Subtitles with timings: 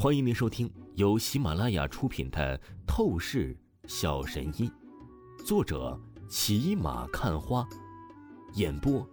[0.00, 2.56] 欢迎您收听由喜马拉雅出品的
[2.86, 4.70] 《透视小神医》，
[5.44, 7.68] 作者骑马看花，
[8.54, 9.04] 演播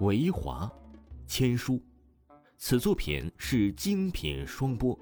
[0.00, 0.72] 维华
[1.26, 1.78] 千书。
[2.56, 4.98] 此作品是精品双播。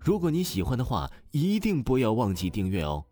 [0.00, 3.06] 如果你喜欢的话，一定不要忘记订阅哦。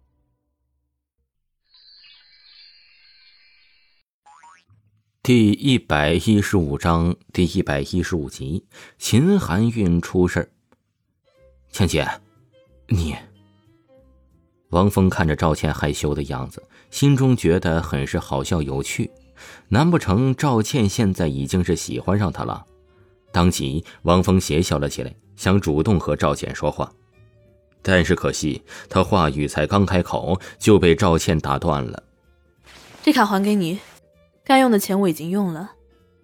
[5.22, 8.66] 第一百一十五章第一百一十五集：
[8.98, 10.50] 秦含韵出事儿。
[11.70, 12.08] 倩姐，
[12.88, 13.14] 你。
[14.70, 19.10] 王峰看着赵倩害羞的样子，心中觉得很是好笑有趣。
[19.68, 22.64] 难不成赵倩现在已经是喜欢上他了？
[23.30, 26.92] 当即，王峰邪笑了起来，想主动和赵倩说话，
[27.80, 32.02] 但是可惜，他话语才刚开口，就被赵倩打断了。
[33.02, 33.78] 这卡还给你，
[34.44, 35.72] 该用的钱我已经用了，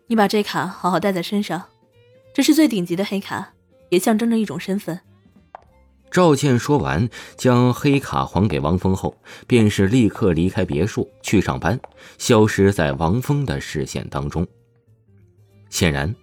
[0.09, 1.63] 你把这卡好好带在身上，
[2.35, 3.53] 这是最顶级的黑卡，
[3.91, 5.01] 也象征着一种身份。
[6.11, 9.17] 赵倩说完，将黑卡还给王峰后，
[9.47, 11.81] 便是立刻离开别墅去上班，
[12.19, 14.47] 消失在王峰的视线当中。
[15.71, 16.15] 显然，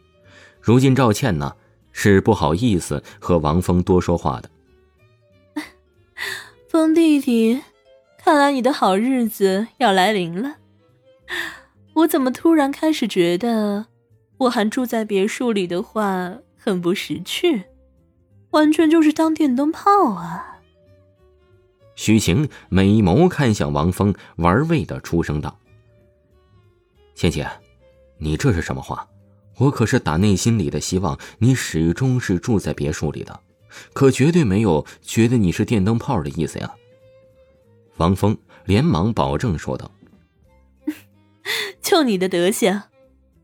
[0.62, 1.56] 如今赵倩呢
[1.92, 4.50] 是不好意思和王峰多说话的。
[6.70, 7.62] 峰弟弟，
[8.18, 10.56] 看来你的好日子要来临了。
[11.96, 13.88] 我怎么突然开始觉得，
[14.38, 17.64] 我还住在别墅里的话很不识趣？
[18.52, 20.60] 完全就是当电灯泡啊！
[21.96, 25.58] 许晴美眸看向王峰，玩味的出声道
[27.14, 27.50] ：“倩倩，
[28.18, 29.08] 你这是什么话？
[29.58, 33.40] 我可是打内心里的希望你始终是住在别墅里的，
[33.94, 36.74] 可绝对没有觉得你是电灯泡的意思呀。”
[37.98, 39.92] 王峰连忙保证说道
[41.82, 42.84] ：“就你的德行，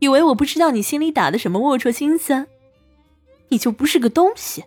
[0.00, 2.48] 以为我不知道你心里打的什么龌龊心思？
[3.50, 4.64] 你就不是个东西！”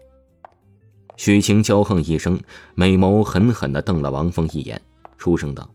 [1.17, 2.40] 许晴娇哼一声，
[2.73, 4.81] 美眸狠狠的瞪了王峰一眼，
[5.17, 5.70] 出声道：“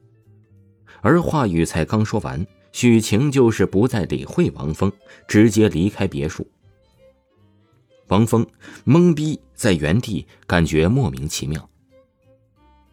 [1.02, 4.90] 而话语才刚说完，许晴就是不再理会王峰，
[5.28, 6.46] 直接离开别墅。”
[8.08, 8.46] 王峰
[8.84, 11.68] 懵逼在原地，感觉莫名其妙。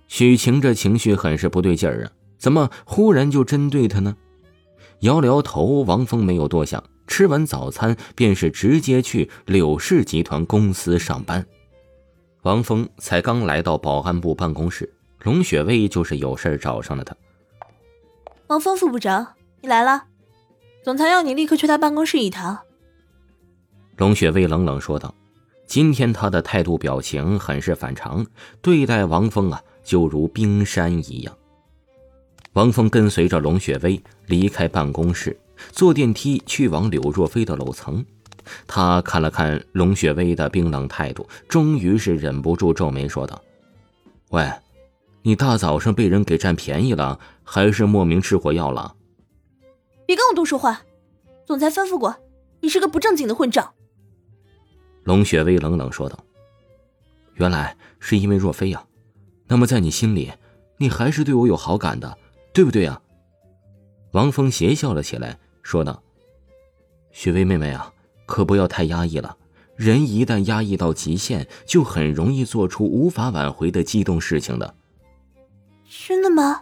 [0.07, 4.15] 许晴这情绪很是不对劲儿啊，怎么忽然就针对他呢？
[4.99, 11.45] 摇了摇头，王峰没有多想，吃完早餐便是直接去柳氏集团公司上班。
[12.43, 17.15] 王峰才刚来到保安部办公室，龙雪薇就是有事找上了他。
[18.47, 19.25] 王峰副部长，
[19.61, 20.03] 你来了，
[20.83, 22.59] 总裁要你立刻去他办公室一趟。
[23.95, 25.15] 龙雪薇冷冷说道
[25.65, 28.25] ：“今天他的态度表情很是反常，
[28.61, 31.33] 对待王峰啊，就如冰山一样。”
[32.51, 35.39] 王峰跟随着龙雪薇离开办公室，
[35.71, 38.05] 坐电梯去往柳若飞的楼层。
[38.67, 43.41] 他看了看龙雪薇的冰冷态度，终于是忍不住皱眉说道
[44.31, 44.51] ：“喂，
[45.21, 48.95] 你大早上被人给占便宜了，还是莫名吃火药了？”
[50.05, 50.81] 别跟我多说话，
[51.45, 52.15] 总裁吩咐过，
[52.59, 53.73] 你是个不正经的混账。”
[55.03, 56.17] 龙雪薇冷冷说道。
[57.35, 58.85] “原来是因为若飞呀，
[59.47, 60.31] 那么在你心里，
[60.77, 62.17] 你还是对我有好感的，
[62.53, 63.01] 对不对呀？”
[64.11, 66.03] 王峰邪笑了起来，说道
[67.11, 67.91] ：“雪薇妹妹啊。”
[68.25, 69.37] 可不要太压抑了，
[69.75, 74.75] 人一旦压抑到极限，就很容易做出无法挽回的激动事情的。
[76.07, 76.61] 真的吗？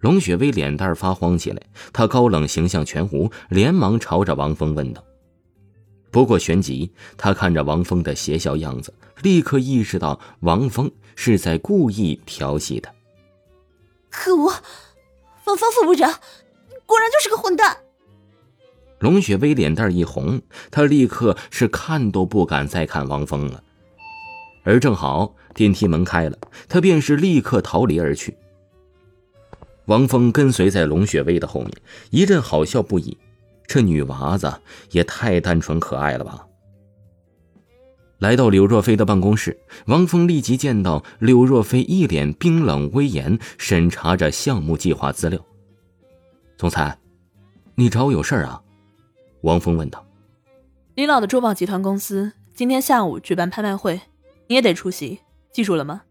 [0.00, 5.02] 龙雪薇脸蛋发慌起来，她高冷形象全无，连忙朝着王峰问道。
[6.10, 8.92] 不过旋即，她看着王峰的邪笑样子，
[9.22, 12.92] 立刻意识到王峰是在故意调戏她。
[14.10, 14.52] 可恶，
[15.44, 16.12] 王峰副部长，
[16.84, 17.78] 果然就是个混蛋！
[19.02, 20.40] 龙雪薇脸蛋一红，
[20.70, 23.62] 她立刻是看都不敢再看王峰了。
[24.62, 28.36] 而正好电梯门开了，她便是立刻逃离而去。
[29.86, 31.72] 王峰跟随在龙雪薇的后面，
[32.10, 33.18] 一阵好笑不已。
[33.66, 34.52] 这女娃子
[34.92, 36.46] 也太单纯可爱了吧！
[38.18, 45.44] 来到柳若飞的办公室，王峰立即见到柳若飞一脸冰冷威严，审查着项目计划资料。
[46.56, 46.96] 总裁，
[47.74, 48.61] 你找我有事啊？
[49.42, 50.04] 王峰问道
[50.94, 54.00] ：“李老的珠宝集团公司今天下午举办拍卖会，
[54.46, 55.20] 你也得出席，
[55.52, 56.02] 记住了吗？”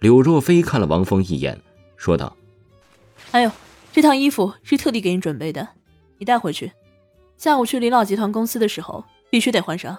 [0.00, 1.60] 柳若飞看了王峰一眼，
[1.96, 2.34] 说道
[3.30, 3.52] ：“还有，
[3.92, 5.68] 这套衣服是特地给你准备的，
[6.16, 6.72] 你带回去，
[7.36, 9.98] 下午去李老集团公司的时候必须得换上。”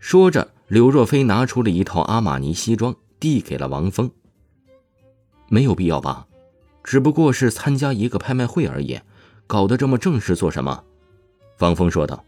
[0.00, 4.10] 说着，柳若飞拿出了一套阿玛尼西装，递给了王峰。
[5.48, 6.26] “没有必要吧？
[6.82, 8.98] 只不过是参加一个拍卖会而已，
[9.46, 10.82] 搞得这么正式做什么？”
[11.58, 12.24] 王峰说道：“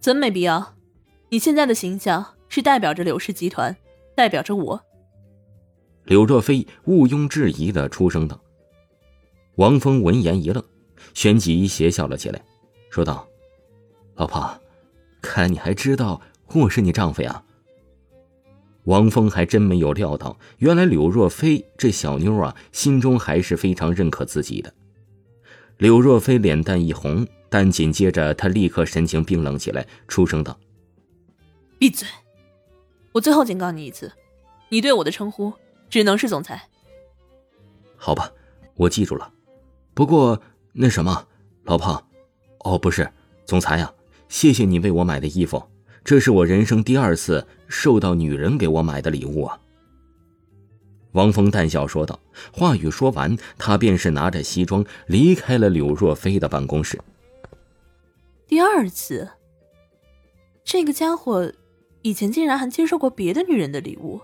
[0.00, 0.74] 真没必要？
[1.28, 3.76] 你现在的形象是代表着柳氏集团，
[4.14, 4.82] 代表着我。
[6.04, 8.40] 柳若飞毋庸置疑的出声道。
[9.54, 10.62] 王峰闻言一愣，
[11.14, 12.42] 旋即邪笑了起来，
[12.90, 13.26] 说道
[14.16, 14.60] ：“老婆，
[15.20, 16.20] 看来你还知道
[16.54, 17.44] 我是你丈夫呀。”
[18.84, 24.74] 王峰还真没有料到，原来柳若飞这小妞啊，心中还是非常认可自己的。
[25.78, 30.58] 柳若飞脸蛋一红，但紧接着他立刻神情冰冷起来，出声道
[31.78, 32.08] ：“闭嘴！
[33.12, 34.10] 我最后警告你一次，
[34.70, 35.52] 你对我的称呼
[35.90, 36.66] 只能是总裁。”
[37.94, 38.32] 好吧，
[38.74, 39.30] 我记住了。
[39.92, 40.40] 不过
[40.72, 41.28] 那什么，
[41.64, 42.02] 老胖，
[42.60, 43.06] 哦，不是，
[43.44, 43.92] 总裁呀，
[44.30, 45.62] 谢谢你为我买的衣服。
[46.02, 49.60] 这是我人生第二次受到女人给我买的礼物啊。
[51.12, 52.18] 王峰淡笑说道。
[52.50, 56.98] 话语说完，他便是拿着西装离开了柳若飞的办公室。
[58.52, 59.30] 第二次，
[60.62, 61.54] 这个家伙
[62.02, 64.20] 以前竟然还接受过别的女人的礼物。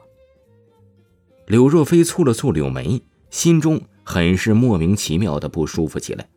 [1.46, 6.28] 柳若飞蹙了蹙柳眉，心中很是莫名其妙的不舒服起来。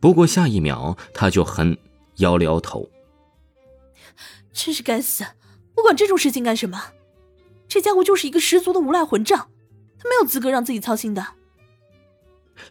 [0.00, 1.78] 不过下一秒，他就很
[2.16, 2.90] 摇了摇头。
[4.52, 5.24] 真是该死！
[5.76, 6.86] 我管这种事情干什么？
[7.68, 9.48] 这家伙就是一个十足的无赖混账，
[9.96, 11.24] 他没有资格让自己操心的。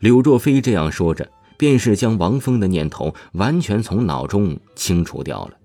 [0.01, 5.57] 柳若飞这样说着，便是将王峰的念头完全从脑中清除掉了。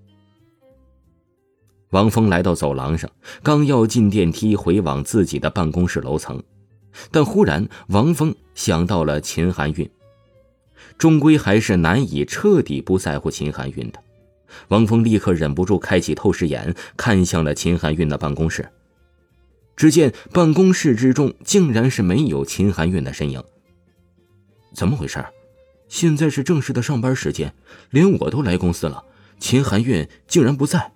[1.91, 3.11] 王峰来到走廊上，
[3.43, 6.41] 刚要进电梯回往自己的办公室楼层，
[7.11, 9.91] 但忽然王峰想到了秦寒韵，
[10.97, 14.01] 终归还是难以彻底不在乎秦寒韵的。
[14.69, 18.69] 王峰立刻忍不住开启透视眼，看向了秦寒韵的办公室。
[19.75, 23.43] 只见办公室之中竟然是没有秦寒韵的身影。
[24.75, 25.25] 怎么回事？
[25.91, 27.53] 现在是正式的上班时间，
[27.91, 29.05] 连我都来公司了，
[29.41, 30.93] 秦含韵竟然不在。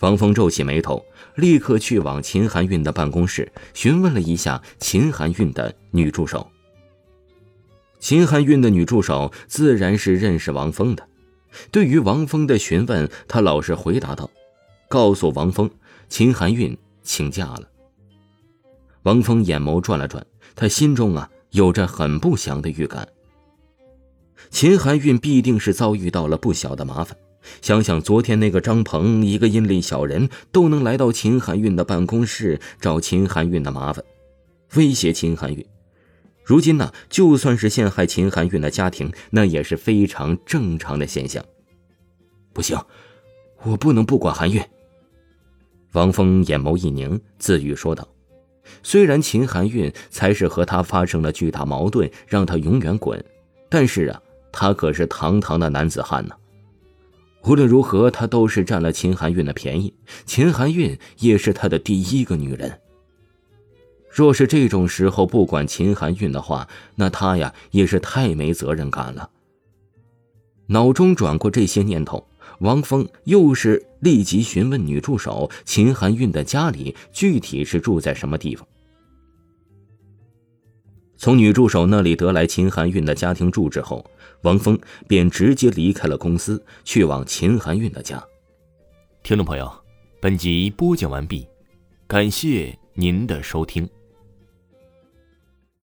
[0.00, 6.50] 王峰皱起眉头，立刻去往秦含韵的办公室，询问了一下秦含韵的女助手。
[7.98, 11.06] 秦含韵的女助手自然是认识王峰的。
[11.70, 14.30] 对于王峰的询问，她老实回答道
[14.88, 15.70] ：“告诉王峰，
[16.08, 17.68] 秦含韵请假了。”
[19.04, 20.26] 王峰眼眸转了转，
[20.56, 23.08] 他心中啊有着很不祥的预感。
[24.50, 27.16] 秦含韵必定是遭遇到了不小的麻烦。
[27.62, 34.04] 想想昨天那个张鹏，一个阴厉小人，都能来到秦含韵的办公室找秦含韵的麻烦，
[34.74, 35.64] 威胁秦含韵。
[36.44, 41.42] 如今呢，就算是陷害秦含韵的家庭，那也是非常正常的现象。
[42.52, 42.78] 不行，
[43.62, 44.62] 我不能不管含韵。
[45.92, 48.06] 王峰眼眸一凝，自语说道
[48.82, 53.22] ：“虽然秦含韵才是和他发生了巨大矛盾，让他永远滚，
[53.68, 54.22] 但是啊，
[54.52, 56.34] 他可是堂堂的男子汉呢。
[57.44, 59.94] 无论如何，他都是占了秦含韵的便宜。
[60.26, 62.80] 秦含韵也是他的第一个女人。”
[64.12, 69.30] 若是这种时候不管秦含韵的话，那他呀也是太没责任感了。
[70.66, 72.26] 脑中转过这些念头，
[72.60, 78.66] 王峰又是立即询问女助手秦含韵的家里具体是住在什么地方。
[81.16, 84.04] 从女助手那里得来秦含韵的家庭住址后，
[84.42, 88.22] 王峰便直接离开了公司，去往秦含韵的家。
[89.22, 89.70] 听众朋友，
[90.20, 91.46] 本集播讲完毕，
[92.06, 93.88] 感谢您的收听。